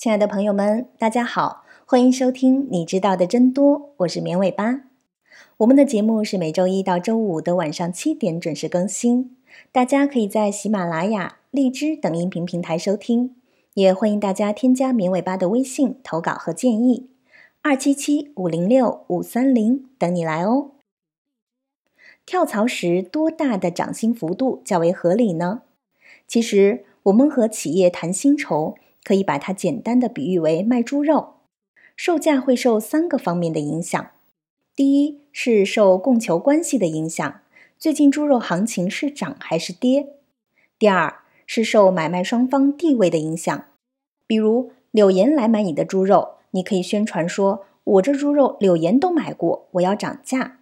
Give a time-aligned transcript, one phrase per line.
[0.00, 4.84] 亲爱的朋友们，大家好，欢迎收听《你知道的真多》，我是绵尾巴。
[5.58, 9.36] 我们的节目是每周一到周五的晚上七点准时更新，
[9.70, 13.36] 大家可以在喜马拉雅、荔枝等音频平台收听，
[13.74, 17.10] 也欢迎大家添加绵尾巴的微信投稿和建议，
[17.60, 20.70] 二七七五零六五三零等你来哦。
[22.24, 25.60] 跳槽时多大的涨薪幅度较为合理呢？
[26.26, 28.76] 其实我们和企业谈薪酬。
[29.02, 31.34] 可以把它简单的比喻为卖猪肉，
[31.96, 34.10] 售价会受三个方面的影响。
[34.76, 37.40] 第一是受供求关系的影响，
[37.78, 40.08] 最近猪肉行情是涨还是跌？
[40.78, 43.64] 第二是受买卖双方地位的影响，
[44.26, 50.60] 比如柳岩来买你的猪肉，你可以宣传说我这猪肉柳岩都买过，我要涨价。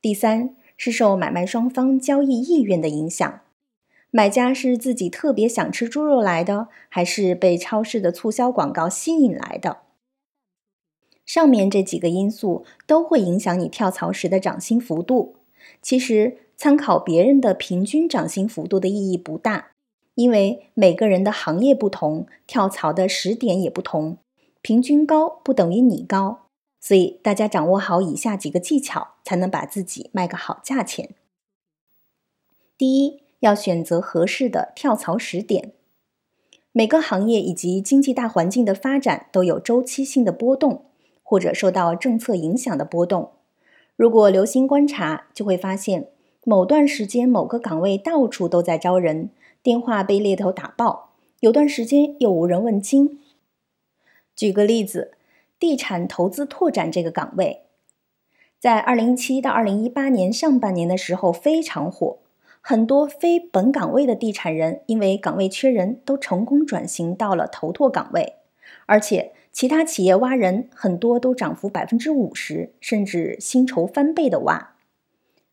[0.00, 3.40] 第三是受买卖双方交易意愿的影响。
[4.16, 9.82] 买家是自己特别想吃猪肉来的，还是被超市的促销广告吸引来的？
[11.26, 15.36] 上面这几个因素都会影响你跳槽时的涨薪幅度。
[15.82, 19.72] 其实参考别人的平均涨薪幅度的意义不大，
[20.14, 24.16] 因为每个人的行业不同，跳槽的时点也不同，
[24.62, 26.46] 平均高不等于你高。
[26.80, 31.10] 所以大家掌握好以下几个技巧，才能把自己卖个好价钱。
[32.78, 33.25] 第一。
[33.40, 35.72] 要选择合适的跳槽时点。
[36.72, 40.84] 每个行业以及经济大环境的发展都有周期性的波动，
[41.22, 43.30] 或者受到政策影响的波动。
[43.96, 46.08] 如果留心观察，就会发现
[46.44, 49.30] 某段时间某个岗位到处都在招人，
[49.62, 53.20] 电话被猎头打爆；有段时间又无人问津。
[54.34, 55.14] 举个例子，
[55.58, 57.62] 地产投资拓展这个岗位，
[58.60, 62.18] 在二零一七到二零一八年上半年的时候非常火。
[62.68, 68.38] 很多非本岗位的地产人，因为岗位缺人，都成功转型到了投拓岗位，
[68.86, 74.74] 而且其他企业挖人，很多都涨幅百分之五十，甚至薪酬翻倍的挖。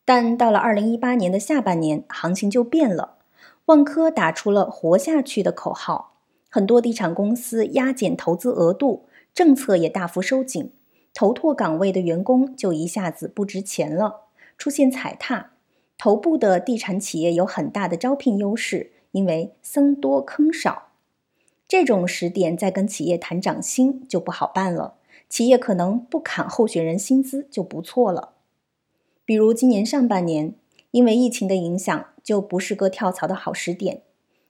[0.04, 3.18] 但到了二零一八年的下半年，行情就变了。
[3.66, 6.16] 万科打出了“活下去”的口号，
[6.50, 10.72] 很多地产公司压减投资额度，政策也大幅收紧，
[11.14, 14.22] 投拓岗位的员工就一下子不值钱了，
[14.58, 15.52] 出现踩踏。
[15.98, 20.90] 头部的地产企业有很大的招聘优势，因为僧多坑少。
[21.68, 24.96] 这种时点再跟企业谈涨薪就不好办了，
[25.30, 28.34] 企业可能不砍候选人薪资就不错了。
[29.26, 30.54] 比如今年上半年，
[30.92, 34.02] 因为疫情的影响，就不是个跳槽的好时点。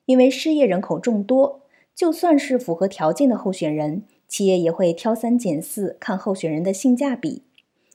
[0.05, 1.61] 因为失业人口众多，
[1.95, 7.43] 就算是符合条件的候选人，企业也会挑三拣四，看候选人的性价比，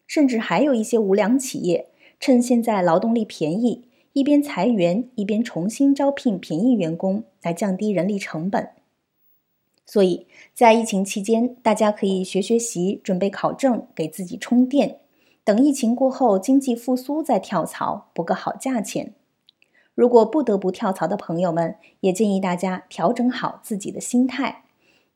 [0.07, 1.89] 甚至还有一些无良企业。
[2.21, 8.71] 趁现在劳动力便宜，一边裁员一边重新招聘便宜员工，来降低人力成本。
[9.87, 14.99] 所以在疫情期间，大家可以学学习，准备考证，给自己充电。
[15.45, 19.15] 等疫情过后，经济复苏再跳槽，补个好价钱。
[19.95, 24.65] 如果不得不跳槽的朋友们，也建议大家调整好自己的心态。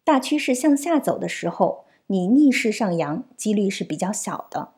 [0.03, 4.71] 大趋势向下走的时候，你逆势上扬几率是比较小的。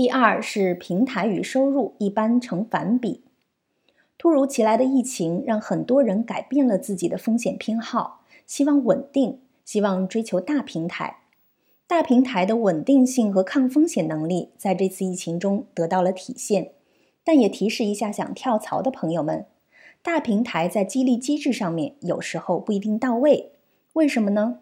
[0.00, 3.20] 第二是平台与收入一般成反比。
[4.16, 11.18] 突如其来的疫情让很多人改变了自己的风险偏好，希望稳定，希望追求大平台。
[11.86, 16.70] 大平台的稳定性和抗风险能力在这次疫情中得到了体现。
[17.22, 19.44] 但也提示一下想跳槽的朋友们，
[20.02, 23.52] 大平台在激励机制上面有时候不一定到位。
[23.92, 24.60] 为什么呢？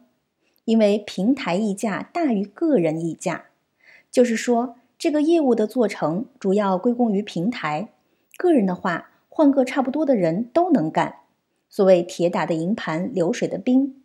[0.65, 3.45] 因为平台溢价大于个人溢价，
[4.11, 4.75] 就是说。
[4.99, 7.91] 这个业务的做成主要归功于平台，
[8.37, 11.21] 个人的话换个差不多的人都能干。
[11.69, 14.03] 所谓铁打的营盘流水的兵，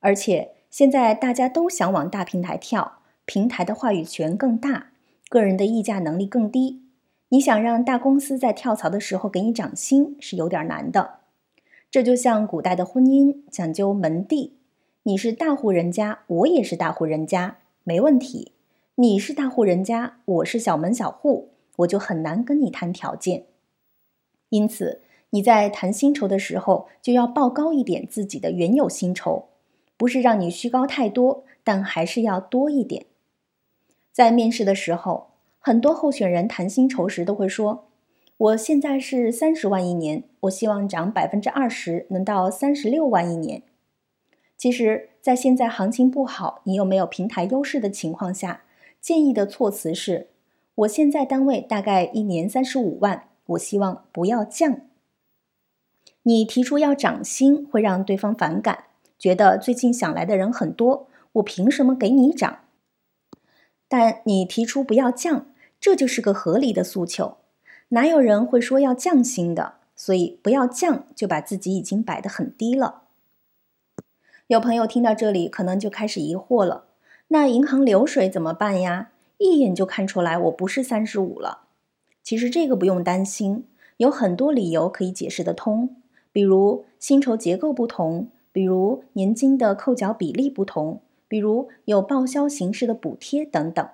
[0.00, 4.88] 而且现在大家都想往大平台跳，平台的话语权更大，
[5.30, 6.82] 个人的议价能力更低。
[7.30, 11.20] 你想让大公司在跳槽的时候给你涨薪是有点难的。
[11.90, 14.52] 这就像古代的婚姻讲究门第，
[15.04, 18.52] 你是大户人家，我也是大户人家，没问题。
[18.98, 23.44] 你是大户人家，我是小门小户，我就很难跟你谈条件。
[24.48, 29.50] 因此，你在谈薪酬的时候，就要报高一点自己的原有薪酬，
[29.98, 33.04] 不是让你虚高太多，但还是要多一点。
[34.12, 35.26] 在面试的时候，
[35.58, 37.88] 很多候选人谈薪酬时都会说
[38.38, 43.62] ：“我现在是三十万一年，我希望涨百分之二十，能到三十六万一年。”
[44.56, 48.62] 其实，在现在行情不好，你又没有平台优势的情况下。
[49.06, 50.30] 建议的措辞是：
[50.74, 54.80] 我现在单位大概一年三十五万，我希望不要降。
[56.24, 58.86] 你提出要涨薪，会让对方反感，
[59.16, 62.64] 觉得最近想来的人很多，我凭什么给你涨？
[63.86, 65.46] 但你提出不要降，
[65.78, 67.36] 这就是个合理的诉求。
[67.90, 69.74] 哪有人会说要降薪的？
[69.94, 73.02] 所以不要降，就把自己已经摆得很低了。
[74.48, 76.86] 有朋友听到这里，可能就开始疑惑了：
[77.28, 79.10] 那银行流水怎么办呀？
[79.38, 81.62] 一眼就看出来我不是三十五了。
[82.22, 83.64] 其实这个不用担心，
[83.96, 85.96] 有很多理由可以解释得通，
[86.32, 91.00] 比如薪酬结构不同，比如年金的扣缴比例不同。
[91.28, 93.88] 比如有报销形式的补贴等等。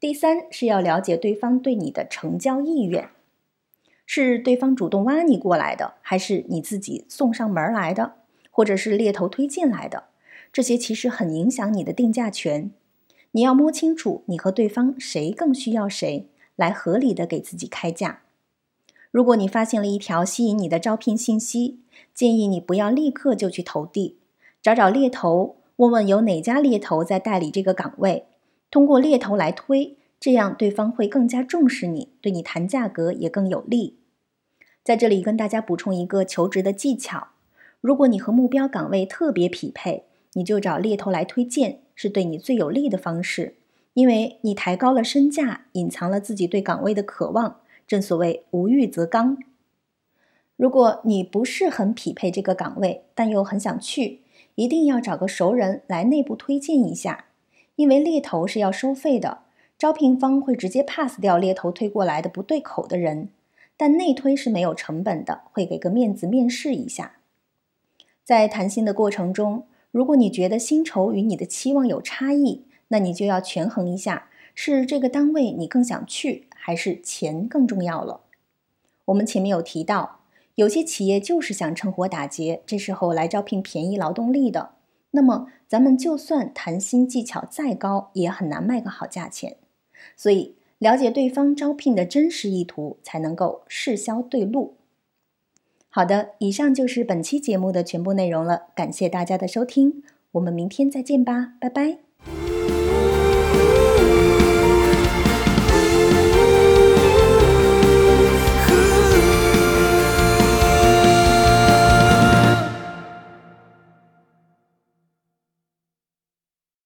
[0.00, 3.10] 第三是要了解对方对你的成交意愿，
[4.06, 8.14] 是对方主动挖你过来的，还是你自己送上门来的，
[8.50, 10.04] 或者是猎头推荐来的？
[10.52, 12.70] 这些其实很影响你的定价权。
[13.32, 18.20] 你要摸清楚你和对方谁更需要谁，来合理的给自己开价。
[19.10, 21.80] 如果你发现了一条吸引你的招聘信息，
[22.14, 24.18] 建议你不要立刻就去投递，
[24.60, 25.56] 找找猎头。
[25.76, 28.26] 问问有哪家猎头在代理这个岗位，
[28.70, 33.96] 通过猎头来推，这样对方会更加重视你，对你谈价格也更有利。
[34.84, 37.28] 在这里跟大家补充一个求职的技巧：
[37.80, 40.04] 如果你和目标岗位特别匹配，
[40.34, 43.56] 你就找猎头来推荐，是对你最有利的方式，
[43.94, 47.60] 因为你抬高了身价，隐藏了自己对岗位的渴望。
[47.86, 49.36] 正所谓无欲则刚。
[50.56, 54.20] 如果你不是很匹配这个岗位，但又很想去。
[54.54, 57.26] 一定要找个熟人来内部推荐一下，
[57.76, 59.40] 因为猎头是要收费的，
[59.78, 63.30] 招聘方会直接 pass 掉猎头推过来的不对口的人，
[63.76, 67.16] 但内推是没有成本的，会给个面子面试一下。
[68.22, 78.22] 在谈薪的过程中，如果你觉得薪酬与你的期望有差异，那你就要权衡一下，是这个单位你更想去，还是钱更重要了。
[79.04, 80.18] 我们前面有提到。
[80.54, 84.72] 有些企业就是想趁火打劫，这时候来招聘便宜劳动力的。
[85.12, 89.56] 那么，咱们就算谈薪技巧再高，也很难卖个好价钱。
[90.14, 94.74] 所以，了解对方招聘的真实意图，才能够试销对路。
[95.94, 100.02] 好的，以上就是本期节目的全部内容了，感谢大家的收听，
[100.32, 102.11] 我们明天再见吧，拜拜。